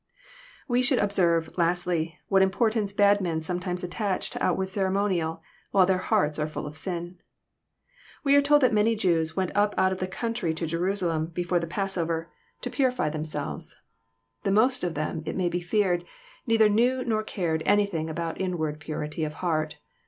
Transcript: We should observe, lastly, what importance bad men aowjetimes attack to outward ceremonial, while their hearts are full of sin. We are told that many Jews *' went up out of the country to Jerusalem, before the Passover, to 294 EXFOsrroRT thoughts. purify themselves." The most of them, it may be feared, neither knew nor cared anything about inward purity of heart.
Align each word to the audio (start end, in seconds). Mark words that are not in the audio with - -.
We 0.67 0.81
should 0.81 0.97
observe, 0.97 1.51
lastly, 1.59 2.17
what 2.27 2.41
importance 2.41 2.91
bad 2.91 3.21
men 3.21 3.39
aowjetimes 3.39 3.83
attack 3.83 4.21
to 4.31 4.43
outward 4.43 4.69
ceremonial, 4.69 5.43
while 5.69 5.85
their 5.85 5.99
hearts 5.99 6.39
are 6.39 6.47
full 6.47 6.65
of 6.65 6.75
sin. 6.75 7.19
We 8.23 8.35
are 8.35 8.41
told 8.41 8.63
that 8.63 8.73
many 8.73 8.95
Jews 8.95 9.35
*' 9.35 9.35
went 9.35 9.51
up 9.55 9.75
out 9.77 9.91
of 9.91 9.99
the 9.99 10.07
country 10.07 10.55
to 10.55 10.65
Jerusalem, 10.65 11.27
before 11.27 11.59
the 11.59 11.67
Passover, 11.67 12.31
to 12.61 12.71
294 12.71 12.71
EXFOsrroRT 12.71 12.73
thoughts. 12.73 12.77
purify 12.77 13.09
themselves." 13.43 13.75
The 14.41 14.51
most 14.51 14.83
of 14.83 14.95
them, 14.95 15.21
it 15.27 15.35
may 15.35 15.49
be 15.49 15.61
feared, 15.61 16.03
neither 16.47 16.67
knew 16.67 17.03
nor 17.05 17.21
cared 17.21 17.61
anything 17.67 18.09
about 18.09 18.41
inward 18.41 18.79
purity 18.79 19.23
of 19.23 19.33
heart. 19.33 19.77